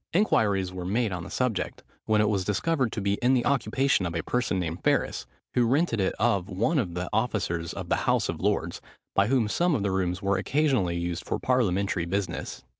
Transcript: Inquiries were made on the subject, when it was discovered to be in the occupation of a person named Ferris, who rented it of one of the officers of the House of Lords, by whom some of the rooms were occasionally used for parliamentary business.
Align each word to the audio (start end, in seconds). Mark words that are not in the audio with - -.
Inquiries 0.13 0.73
were 0.73 0.83
made 0.83 1.11
on 1.11 1.23
the 1.23 1.29
subject, 1.29 1.83
when 2.05 2.21
it 2.21 2.27
was 2.27 2.43
discovered 2.43 2.91
to 2.93 3.01
be 3.01 3.19
in 3.21 3.35
the 3.35 3.45
occupation 3.45 4.07
of 4.07 4.15
a 4.15 4.23
person 4.23 4.57
named 4.59 4.83
Ferris, 4.83 5.27
who 5.53 5.67
rented 5.67 5.99
it 6.01 6.15
of 6.17 6.49
one 6.49 6.79
of 6.79 6.95
the 6.95 7.07
officers 7.13 7.71
of 7.71 7.87
the 7.89 7.97
House 7.97 8.27
of 8.27 8.41
Lords, 8.41 8.81
by 9.13 9.27
whom 9.27 9.47
some 9.47 9.75
of 9.75 9.83
the 9.83 9.91
rooms 9.91 10.19
were 10.19 10.37
occasionally 10.39 10.97
used 10.97 11.23
for 11.23 11.37
parliamentary 11.37 12.05
business. 12.05 12.63